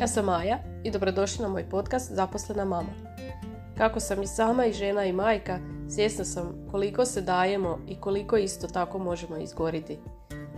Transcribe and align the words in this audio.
Ja 0.00 0.06
sam 0.06 0.24
Maja 0.24 0.58
i 0.84 0.90
dobrodošli 0.90 1.42
na 1.42 1.48
moj 1.48 1.68
podcast 1.70 2.12
Zaposlena 2.12 2.64
mama. 2.64 2.88
Kako 3.78 4.00
sam 4.00 4.22
i 4.22 4.26
sama 4.26 4.66
i 4.66 4.72
žena 4.72 5.04
i 5.04 5.12
majka, 5.12 5.58
svjesna 5.88 6.24
sam 6.24 6.66
koliko 6.70 7.04
se 7.04 7.20
dajemo 7.20 7.78
i 7.88 8.00
koliko 8.00 8.36
isto 8.36 8.66
tako 8.66 8.98
možemo 8.98 9.36
izgoriti. 9.36 9.98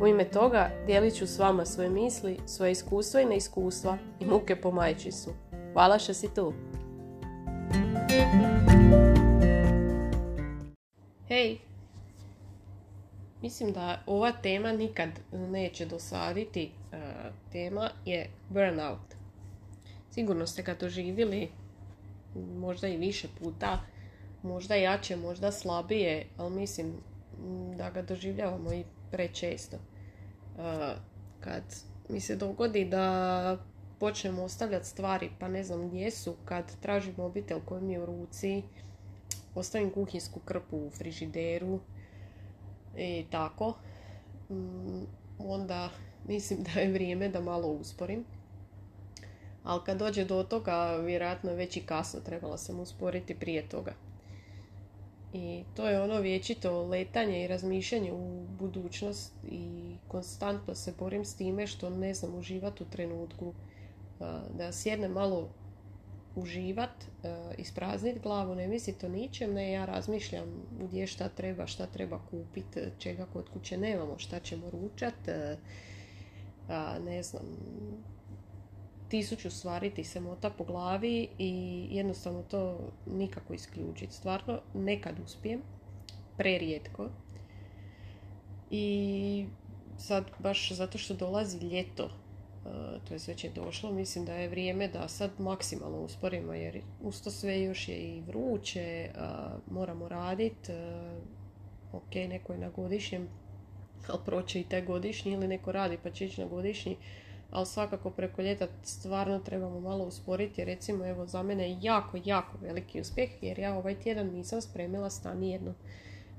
U 0.00 0.06
ime 0.06 0.24
toga 0.24 0.70
dijelit 0.86 1.14
ću 1.14 1.26
s 1.26 1.38
vama 1.38 1.64
svoje 1.64 1.90
misli, 1.90 2.38
svoje 2.46 2.72
iskustva 2.72 3.20
i 3.20 3.24
neiskustva 3.24 3.98
i 4.20 4.26
muke 4.26 4.60
po 4.60 4.70
majčinstvu. 4.70 5.32
Hvala 5.72 5.98
što 5.98 6.14
si 6.14 6.34
tu! 6.34 6.52
Hej! 11.28 11.58
Mislim 13.42 13.72
da 13.72 14.02
ova 14.06 14.32
tema 14.32 14.72
nikad 14.72 15.08
neće 15.32 15.86
dosaditi. 15.86 16.70
Tema 17.52 17.90
je 18.04 18.30
burnout. 18.48 19.19
Sigurno 20.10 20.46
ste 20.46 20.62
ga 20.62 20.74
doživjeli 20.74 21.50
možda 22.34 22.88
i 22.88 22.96
više 22.96 23.28
puta, 23.40 23.80
možda 24.42 24.74
jače, 24.74 25.16
možda 25.16 25.52
slabije, 25.52 26.26
ali 26.36 26.54
mislim 26.54 26.92
da 27.76 27.90
ga 27.90 28.02
doživljavamo 28.02 28.72
i 28.72 28.84
prečesto. 29.10 29.76
E, 29.76 29.80
kad 31.40 31.62
mi 32.08 32.20
se 32.20 32.36
dogodi 32.36 32.84
da 32.84 33.58
počnemo 33.98 34.42
ostavljati 34.42 34.86
stvari, 34.86 35.30
pa 35.38 35.48
ne 35.48 35.64
znam 35.64 35.88
gdje 35.88 36.10
su, 36.10 36.36
kad 36.44 36.80
tražim 36.80 37.14
mobitel 37.16 37.60
koji 37.64 37.82
mi 37.82 37.92
je 37.92 38.02
u 38.02 38.06
ruci, 38.06 38.62
ostavim 39.54 39.90
kuhinsku 39.90 40.40
krpu 40.40 40.76
u 40.76 40.90
frižideru 40.90 41.80
i 42.96 43.24
tako, 43.30 43.74
mm, 44.50 45.02
onda 45.38 45.90
mislim 46.28 46.62
da 46.62 46.80
je 46.80 46.92
vrijeme 46.92 47.28
da 47.28 47.40
malo 47.40 47.68
usporim. 47.68 48.24
Ali 49.64 49.80
kad 49.86 49.98
dođe 49.98 50.24
do 50.24 50.42
toga, 50.42 50.96
vjerojatno 50.96 51.50
je 51.50 51.56
već 51.56 51.76
i 51.76 51.80
kasno, 51.80 52.20
trebala 52.20 52.58
sam 52.58 52.80
usporiti 52.80 53.34
prije 53.34 53.68
toga. 53.68 53.92
I 55.32 55.64
to 55.76 55.88
je 55.88 56.02
ono 56.02 56.20
vječito 56.20 56.82
letanje 56.82 57.44
i 57.44 57.46
razmišljanje 57.46 58.12
u 58.12 58.46
budućnost 58.58 59.32
i 59.50 59.94
konstantno 60.08 60.74
se 60.74 60.94
borim 60.98 61.24
s 61.24 61.36
time 61.36 61.66
što 61.66 61.90
ne 61.90 62.14
znam 62.14 62.34
uživati 62.34 62.82
u 62.82 62.86
trenutku. 62.86 63.54
Da 64.54 64.72
sjednem 64.72 65.12
malo 65.12 65.48
uživat, 66.36 66.90
ispraznit 67.58 68.22
glavu, 68.22 68.54
ne 68.54 68.68
misliti 68.68 69.06
o 69.06 69.08
ničem, 69.08 69.54
ne, 69.54 69.72
ja 69.72 69.84
razmišljam 69.84 70.44
gdje 70.80 71.06
šta 71.06 71.28
treba, 71.28 71.66
šta 71.66 71.86
treba 71.86 72.20
kupit, 72.30 72.78
čega 72.98 73.26
kod 73.32 73.48
kuće 73.48 73.78
nemamo, 73.78 74.18
šta 74.18 74.40
ćemo 74.40 74.70
ručat, 74.70 75.14
ne 77.04 77.22
znam, 77.22 77.42
tisuću 79.10 79.50
stvari 79.50 79.90
ti 79.90 80.04
se 80.04 80.20
mota 80.20 80.50
po 80.50 80.64
glavi 80.64 81.28
i 81.38 81.86
jednostavno 81.90 82.42
to 82.42 82.78
nikako 83.06 83.54
isključiti. 83.54 84.14
Stvarno, 84.14 84.60
nekad 84.74 85.14
uspijem, 85.24 85.62
prerijetko. 86.36 87.08
I 88.70 89.46
sad, 89.98 90.24
baš 90.38 90.72
zato 90.72 90.98
što 90.98 91.14
dolazi 91.14 91.66
ljeto, 91.66 92.04
uh, 92.04 92.10
to 93.08 93.14
je 93.14 93.20
već 93.26 93.44
je 93.44 93.50
došlo, 93.50 93.92
mislim 93.92 94.24
da 94.24 94.34
je 94.34 94.48
vrijeme 94.48 94.88
da 94.88 95.08
sad 95.08 95.30
maksimalno 95.38 96.00
usporimo 96.00 96.52
jer 96.52 96.80
usto 97.02 97.30
sve 97.30 97.62
još 97.62 97.88
je 97.88 97.96
i 97.96 98.20
vruće, 98.20 99.10
moramo 99.70 100.08
raditi, 100.08 100.72
ok, 101.92 102.14
neko 102.14 102.52
je 102.52 102.58
na 102.58 102.70
godišnjem, 102.70 103.28
ali 104.08 104.20
proće 104.24 104.60
i 104.60 104.64
taj 104.64 104.82
godišnji 104.82 105.32
ili 105.32 105.48
neko 105.48 105.72
radi 105.72 105.98
pa 106.02 106.10
će 106.10 106.26
ići 106.26 106.40
na 106.40 106.46
godišnji, 106.46 106.96
ali 107.50 107.66
svakako 107.66 108.10
preko 108.10 108.42
ljeta 108.42 108.66
stvarno 108.82 109.38
trebamo 109.38 109.80
malo 109.80 110.04
usporiti. 110.04 110.64
Recimo, 110.64 111.06
evo, 111.06 111.26
za 111.26 111.42
mene 111.42 111.70
je 111.70 111.78
jako, 111.80 112.18
jako 112.24 112.58
veliki 112.62 113.00
uspjeh 113.00 113.30
jer 113.42 113.58
ja 113.58 113.74
ovaj 113.74 114.00
tjedan 114.00 114.26
nisam 114.26 114.60
spremila 114.60 115.10
stan 115.10 115.42
jedno. 115.42 115.74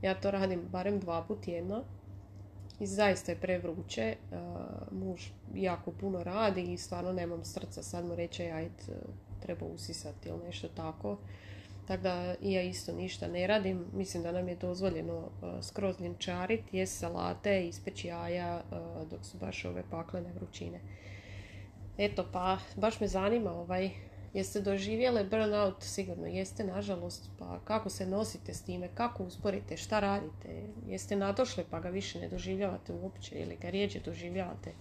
Ja 0.01 0.21
to 0.21 0.31
radim 0.31 0.61
barem 0.71 0.99
dva 0.99 1.23
put 1.27 1.47
jedno 1.47 1.83
i 2.79 2.85
zaista 2.85 3.31
je 3.31 3.39
prevruće. 3.39 4.15
muž 4.91 5.21
jako 5.55 5.91
puno 5.91 6.23
radi 6.23 6.73
i 6.73 6.77
stvarno 6.77 7.13
nemam 7.13 7.45
srca 7.45 7.83
sad 7.83 8.05
mu 8.05 8.15
reći 8.15 8.43
ajde 8.43 8.69
treba 9.39 9.65
usisati 9.65 10.29
ili 10.29 10.39
nešto 10.45 10.67
tako. 10.67 11.17
Tako 11.87 12.03
da 12.03 12.35
i 12.41 12.53
ja 12.53 12.61
isto 12.61 12.91
ništa 12.91 13.27
ne 13.27 13.47
radim. 13.47 13.85
Mislim 13.93 14.23
da 14.23 14.31
nam 14.31 14.47
je 14.47 14.55
dozvoljeno 14.55 15.17
uh, 15.17 15.63
skroz 15.63 16.01
ljenčariti, 16.01 16.77
jest 16.77 16.99
salate, 16.99 17.67
ispeći 17.67 18.07
jaja 18.07 18.63
uh, 18.71 19.07
dok 19.09 19.25
su 19.25 19.37
baš 19.37 19.65
ove 19.65 19.83
paklene 19.91 20.33
vrućine. 20.33 20.79
Eto 21.97 22.25
pa, 22.33 22.57
baš 22.75 22.99
me 22.99 23.07
zanima 23.07 23.51
ovaj, 23.51 23.89
jeste 24.33 24.61
doživjele 24.61 25.23
burnout? 25.23 25.83
Sigurno 25.83 26.27
jeste, 26.27 26.63
nažalost. 26.63 27.29
Pa 27.39 27.59
kako 27.63 27.89
se 27.89 28.05
nosite 28.05 28.53
s 28.53 28.61
time? 28.61 28.89
Kako 28.93 29.23
usporite? 29.23 29.77
Šta 29.77 29.99
radite? 29.99 30.67
Jeste 30.87 31.15
nadošli 31.15 31.63
pa 31.69 31.79
ga 31.79 31.89
više 31.89 32.19
ne 32.19 32.29
doživljavate 32.29 32.93
uopće 32.93 33.35
ili 33.35 33.55
ga 33.55 33.69
rijeđe 33.69 33.99
doživljavate? 33.99 34.71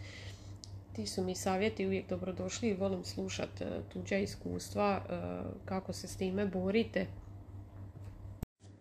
Ti 1.00 1.06
su 1.06 1.22
mi 1.22 1.34
savjeti 1.34 1.86
uvijek 1.86 2.08
dobrodošli 2.08 2.68
i 2.68 2.74
volim 2.74 3.04
slušati 3.04 3.64
e, 3.64 3.66
tuđa 3.92 4.16
iskustva, 4.16 5.00
e, 5.08 5.14
kako 5.64 5.92
se 5.92 6.08
s 6.08 6.16
time 6.16 6.46
borite. 6.46 7.06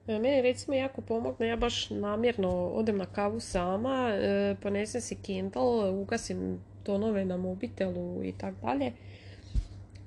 E, 0.07 0.19
meni 0.19 0.41
recimo 0.41 0.77
jako 0.77 1.01
pomogne, 1.01 1.47
ja 1.47 1.55
baš 1.55 1.89
namjerno 1.89 2.49
odem 2.49 2.97
na 2.97 3.05
kavu 3.05 3.39
sama, 3.39 4.11
ponesem 4.61 5.01
si 5.01 5.15
Kindle, 5.15 5.89
ugasim 5.89 6.59
tonove 6.83 7.25
na 7.25 7.37
mobitelu 7.37 8.23
i 8.23 8.33
tako 8.37 8.57
dalje. 8.61 8.93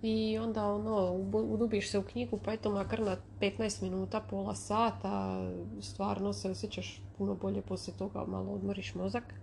I 0.02 0.38
onda 0.38 0.66
ono, 0.66 1.12
udubiš 1.32 1.90
se 1.90 1.98
u 1.98 2.02
knjigu, 2.02 2.38
pa 2.44 2.52
eto 2.52 2.70
makar 2.70 3.00
na 3.00 3.16
15 3.40 3.82
minuta, 3.82 4.20
pola 4.20 4.54
sata, 4.54 5.50
stvarno 5.80 6.32
se 6.32 6.50
osjećaš 6.50 7.02
puno 7.18 7.34
bolje 7.34 7.62
poslije 7.62 7.96
toga, 7.96 8.24
malo 8.26 8.52
odmoriš 8.52 8.94
mozak. 8.94 9.34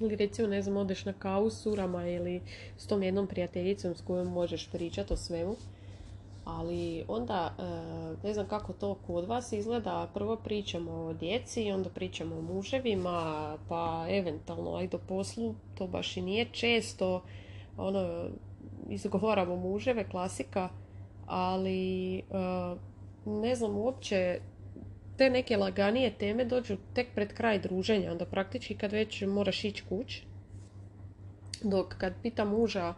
Ili 0.00 0.16
recimo, 0.16 0.48
ne 0.48 0.62
znam, 0.62 0.76
odeš 0.76 1.04
na 1.04 1.12
kavu 1.12 1.50
s 1.50 1.66
urama 1.66 2.08
ili 2.08 2.40
s 2.76 2.86
tom 2.86 3.02
jednom 3.02 3.26
prijateljicom 3.26 3.94
s 3.94 4.00
kojom 4.00 4.26
možeš 4.26 4.70
pričati 4.70 5.12
o 5.12 5.16
svemu. 5.16 5.56
Ali 6.44 7.04
onda, 7.08 7.54
e, 7.58 8.26
ne 8.26 8.34
znam 8.34 8.46
kako 8.48 8.72
to 8.72 8.96
kod 9.06 9.24
vas 9.24 9.52
izgleda, 9.52 10.10
prvo 10.14 10.36
pričamo 10.36 10.92
o 10.92 11.12
djeci, 11.12 11.72
onda 11.72 11.90
pričamo 11.90 12.36
o 12.36 12.42
muževima, 12.42 13.56
pa 13.68 14.06
eventualno 14.08 14.74
ajde 14.74 14.96
o 14.96 15.00
poslu, 15.08 15.54
to 15.74 15.86
baš 15.86 16.16
i 16.16 16.22
nije 16.22 16.46
često, 16.52 17.22
ono, 17.76 18.24
izgovaramo 18.88 19.56
muževe, 19.56 20.08
klasika, 20.08 20.68
ali 21.26 22.18
e, 22.18 22.22
ne 23.26 23.54
znam 23.54 23.76
uopće 23.76 24.40
te 25.16 25.30
neke 25.30 25.56
laganije 25.56 26.14
teme 26.18 26.44
dođu 26.44 26.76
tek 26.94 27.06
pred 27.14 27.34
kraj 27.34 27.58
druženja, 27.58 28.12
onda 28.12 28.24
praktički 28.24 28.74
kad 28.74 28.92
već 28.92 29.22
moraš 29.22 29.64
ići 29.64 29.84
kuć. 29.88 30.22
Dok 31.62 31.94
kad 31.98 32.12
pita 32.22 32.44
muža, 32.44 32.94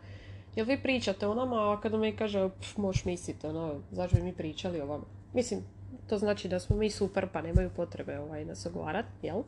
jel 0.57 0.67
vi 0.67 0.83
pričate 0.83 1.27
o 1.27 1.35
nama, 1.35 1.57
a 1.57 1.81
kad 1.81 1.93
mi 1.95 2.17
kaže, 2.17 2.49
možeš 2.77 3.05
misliti, 3.05 3.47
ono, 3.47 3.81
zašto 3.91 4.17
bi 4.17 4.23
mi 4.23 4.33
pričali 4.33 4.81
o 4.81 4.87
vama. 4.87 5.05
Mislim, 5.35 5.61
to 6.09 6.19
znači 6.19 6.49
da 6.49 6.61
smo 6.61 6.77
mi 6.77 6.91
super, 6.91 7.29
pa 7.33 7.43
nemaju 7.43 7.71
potrebe 7.77 8.19
ovaj, 8.19 8.45
nas 8.45 8.67
ogovarat, 8.67 9.07
jel? 9.23 9.43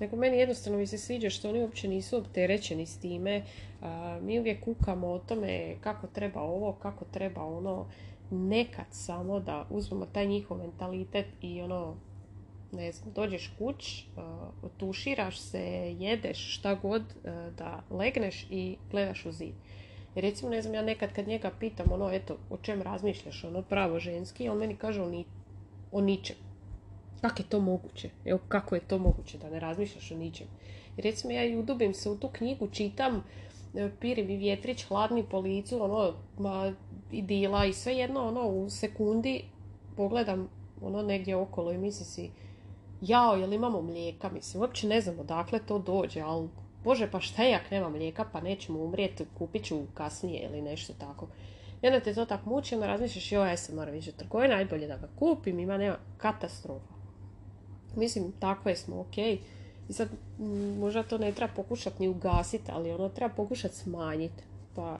Nego 0.00 0.16
meni 0.16 0.36
jednostavno 0.36 0.78
mi 0.78 0.86
se 0.86 0.98
sviđa 0.98 1.30
što 1.30 1.48
oni 1.48 1.60
uopće 1.60 1.88
nisu 1.88 2.16
opterećeni 2.18 2.86
s 2.86 2.98
time. 2.98 3.42
mi 4.20 4.40
uvijek 4.40 4.64
kukamo 4.64 5.08
o 5.08 5.18
tome 5.18 5.76
kako 5.80 6.06
treba 6.06 6.40
ovo, 6.40 6.72
kako 6.72 7.04
treba 7.04 7.44
ono 7.44 7.86
nekad 8.30 8.86
samo 8.90 9.40
da 9.40 9.66
uzmemo 9.70 10.06
taj 10.06 10.26
njihov 10.26 10.58
mentalitet 10.58 11.26
i 11.40 11.62
ono, 11.62 11.96
ne 12.72 12.92
znam, 12.92 13.12
dođeš 13.14 13.54
kuć, 13.58 14.04
otuširaš 14.62 15.40
se, 15.40 15.94
jedeš 15.98 16.56
šta 16.56 16.74
god, 16.74 17.02
da 17.58 17.82
legneš 17.90 18.46
i 18.50 18.76
gledaš 18.90 19.26
u 19.26 19.32
zid. 19.32 19.54
Jer 20.14 20.24
recimo, 20.24 20.50
ne 20.50 20.62
znam, 20.62 20.74
ja 20.74 20.82
nekad 20.82 21.12
kad 21.12 21.28
njega 21.28 21.50
pitam, 21.60 21.86
ono, 21.92 22.10
eto, 22.12 22.36
o 22.50 22.56
čem 22.56 22.82
razmišljaš, 22.82 23.44
ono, 23.44 23.62
pravo 23.62 23.98
ženski, 23.98 24.48
on 24.48 24.58
meni 24.58 24.76
kaže 24.76 25.02
o, 25.02 25.08
ni, 25.08 25.24
o 25.92 26.00
ničem. 26.00 26.36
Kako 27.22 27.42
je 27.42 27.48
to 27.48 27.60
moguće? 27.60 28.10
Evo, 28.24 28.38
kako 28.48 28.74
je 28.74 28.80
to 28.80 28.98
moguće 28.98 29.38
da 29.38 29.50
ne 29.50 29.60
razmišljaš 29.60 30.10
o 30.10 30.16
ničem? 30.16 30.46
Jer 30.96 31.04
recimo, 31.04 31.32
ja 31.32 31.44
i 31.44 31.56
udubim 31.56 31.94
se 31.94 32.10
u 32.10 32.16
tu 32.16 32.28
knjigu, 32.28 32.68
čitam, 32.68 33.22
E, 33.74 33.90
pirivi 34.00 34.36
vjetrić, 34.36 34.84
hladni 34.84 35.24
po 35.30 35.40
licu, 35.40 35.84
ono, 35.84 36.14
ma, 36.38 36.72
idila 37.12 37.64
i 37.64 37.72
sve 37.72 37.94
jedno, 37.94 38.28
ono, 38.28 38.48
u 38.48 38.70
sekundi 38.70 39.44
pogledam, 39.96 40.48
ono, 40.82 41.02
negdje 41.02 41.36
okolo 41.36 41.72
i 41.72 41.78
mislim 41.78 42.04
si, 42.04 42.30
jao, 43.00 43.34
jel 43.34 43.52
imamo 43.52 43.82
mlijeka, 43.82 44.28
mislim, 44.28 44.60
uopće 44.60 44.88
ne 44.88 45.00
znam 45.00 45.18
odakle 45.18 45.58
to 45.66 45.78
dođe, 45.78 46.20
ali, 46.20 46.48
bože, 46.84 47.10
pa 47.10 47.20
šta 47.20 47.42
jak 47.42 47.70
nema 47.70 47.88
mlijeka, 47.88 48.24
pa 48.32 48.40
nećemo 48.40 48.78
umrijeti, 48.78 49.24
kupit 49.38 49.64
ću 49.64 49.80
kasnije 49.94 50.48
ili 50.48 50.62
nešto 50.62 50.92
tako. 50.92 51.26
I 51.82 51.86
onda 51.86 52.00
te 52.00 52.14
to 52.14 52.24
tako 52.24 52.50
muči, 52.50 52.74
onda 52.74 52.86
razmišljaš, 52.86 53.32
joj, 53.32 53.50
ja 53.50 53.56
sam 53.56 53.76
moram 53.76 53.94
ići 53.94 54.12
trgovina, 54.12 54.54
najbolje 54.54 54.86
da 54.86 54.96
ga 54.96 55.08
kupim, 55.18 55.58
ima 55.58 55.78
nema 55.78 55.96
katastrofa. 56.16 56.91
Mislim, 57.96 58.32
takve 58.40 58.76
smo, 58.76 59.00
okej. 59.00 59.38
I 59.88 59.92
sad 59.92 60.08
možda 60.78 61.02
to 61.02 61.18
ne 61.18 61.32
treba 61.32 61.52
pokušati 61.56 62.02
ni 62.02 62.08
ugasiti, 62.08 62.70
ali 62.72 62.92
ono 62.92 63.08
treba 63.08 63.34
pokušati 63.34 63.76
smanjiti. 63.76 64.42
pa 64.74 64.98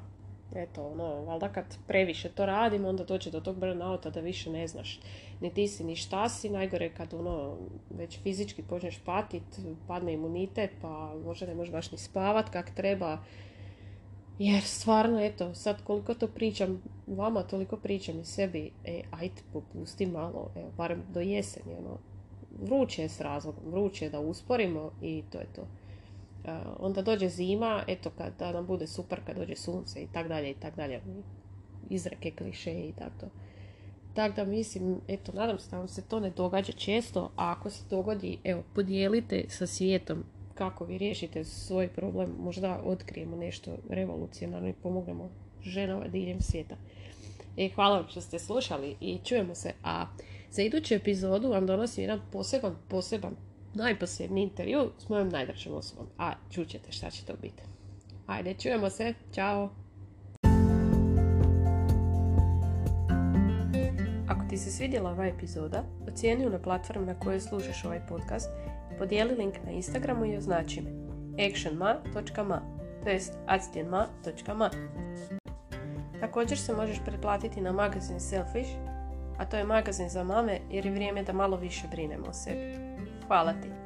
eto, 0.54 0.86
ono, 0.86 1.24
valjda 1.24 1.48
kad 1.48 1.64
previše 1.86 2.28
to 2.28 2.46
radim, 2.46 2.84
onda 2.84 3.04
dođe 3.04 3.30
do 3.30 3.40
tog 3.40 3.56
burnouta 3.56 4.10
da 4.10 4.20
više 4.20 4.50
ne 4.50 4.68
znaš 4.68 5.00
ni 5.42 5.50
ti 5.50 5.68
si 5.68 5.84
ni 5.84 5.96
šta 5.96 6.28
si, 6.28 6.50
najgore 6.50 6.94
kad 6.94 7.14
ono, 7.14 7.56
već 7.90 8.18
fizički 8.22 8.62
počneš 8.62 8.98
patit, 8.98 9.42
padne 9.88 10.12
imunitet, 10.12 10.70
pa 10.82 11.14
možda 11.24 11.46
ne 11.46 11.54
možeš 11.54 11.72
baš 11.72 11.92
ni 11.92 11.98
spavat 11.98 12.48
kak 12.48 12.70
treba, 12.74 13.18
jer 14.38 14.62
stvarno, 14.62 15.20
eto, 15.20 15.54
sad 15.54 15.84
koliko 15.84 16.14
to 16.14 16.28
pričam 16.28 16.82
vama, 17.06 17.42
toliko 17.42 17.76
pričam 17.76 18.20
i 18.20 18.24
sebi, 18.24 18.70
e, 18.84 19.02
ajde, 19.10 19.42
popusti 19.52 20.06
malo, 20.06 20.50
evo, 20.56 20.70
barem 20.76 21.02
do 21.14 21.20
jeseni, 21.20 21.74
ono, 21.78 21.98
vruće 22.60 23.02
je 23.02 23.08
s 23.08 23.20
razlogom, 23.20 23.62
vruće 23.66 24.04
je 24.04 24.10
da 24.10 24.20
usporimo 24.20 24.90
i 25.02 25.22
to 25.30 25.38
je 25.38 25.46
to. 25.54 25.66
onda 26.78 27.02
dođe 27.02 27.28
zima, 27.28 27.84
eto, 27.86 28.10
kad 28.18 28.32
da 28.38 28.52
nam 28.52 28.66
bude 28.66 28.86
super, 28.86 29.20
kad 29.26 29.36
dođe 29.36 29.56
sunce 29.56 30.02
i 30.02 30.06
tak 30.12 30.28
dalje 30.28 30.50
i 30.50 30.54
tak 30.54 30.76
dalje, 30.76 31.00
izreke, 31.90 32.30
kliše 32.30 32.72
i 32.72 32.92
tako 32.98 33.26
Tako 34.14 34.36
da 34.36 34.44
mislim, 34.44 35.00
eto, 35.08 35.32
nadam 35.32 35.58
se 35.58 35.70
da 35.70 35.78
vam 35.78 35.88
se 35.88 36.02
to 36.02 36.20
ne 36.20 36.30
događa 36.30 36.72
često, 36.72 37.30
a 37.36 37.50
ako 37.50 37.70
se 37.70 37.84
dogodi, 37.90 38.38
evo, 38.44 38.62
podijelite 38.74 39.44
sa 39.48 39.66
svijetom 39.66 40.24
kako 40.54 40.84
vi 40.84 40.98
riješite 40.98 41.44
svoj 41.44 41.88
problem, 41.88 42.30
možda 42.40 42.80
otkrijemo 42.84 43.36
nešto 43.36 43.76
revolucionarno 43.88 44.68
i 44.68 44.72
pomognemo 44.82 45.30
ženama 45.62 46.08
diljem 46.08 46.40
svijeta. 46.40 46.76
E, 47.56 47.68
hvala 47.74 47.96
vam 47.96 48.08
što 48.08 48.20
ste 48.20 48.38
slušali 48.38 48.96
i 49.00 49.18
čujemo 49.24 49.54
se. 49.54 49.72
A 49.84 50.06
za 50.52 50.62
iduću 50.62 50.94
epizodu 50.94 51.48
vam 51.48 51.66
donosim 51.66 52.04
jedan 52.04 52.20
poseban, 52.32 52.76
poseban, 52.88 53.36
najposebniji 53.74 54.42
intervju 54.42 54.90
s 54.98 55.08
mojom 55.08 55.28
najdražom 55.28 55.74
osobom. 55.74 56.06
A 56.18 56.32
čućete 56.50 56.92
šta 56.92 57.10
će 57.10 57.24
to 57.24 57.32
biti. 57.42 57.62
Ajde, 58.26 58.54
čujemo 58.54 58.90
se. 58.90 59.14
Ćao! 59.34 59.70
Ako 64.28 64.44
ti 64.50 64.56
se 64.56 64.70
svidjela 64.70 65.10
ova 65.10 65.26
epizoda, 65.26 65.84
ocijeni 66.08 66.50
na 66.50 66.58
platformi 66.58 67.06
na 67.06 67.18
kojoj 67.18 67.40
slušaš 67.40 67.84
ovaj 67.84 68.00
podcast 68.08 68.50
podijeli 68.98 69.34
link 69.34 69.54
na 69.64 69.70
Instagramu 69.70 70.24
i 70.24 70.36
označi 70.36 70.80
me 70.80 70.90
actionma.ma 71.46 72.62
to 73.04 73.10
jest 73.10 73.32
actionma.ma 73.46 74.70
Također 76.20 76.58
se 76.58 76.74
možeš 76.74 76.98
pretplatiti 77.04 77.60
na 77.60 77.72
magazin 77.72 78.20
Selfish, 78.20 78.70
a 79.42 79.44
to 79.44 79.56
je 79.56 79.64
magazin 79.64 80.08
za 80.08 80.24
mame 80.24 80.60
jer 80.70 80.86
je 80.86 80.92
vrijeme 80.92 81.22
da 81.22 81.32
malo 81.32 81.56
više 81.56 81.88
brinemo 81.90 82.26
o 82.26 82.32
sebi. 82.32 82.76
Hvala 83.26 83.52
ti! 83.52 83.81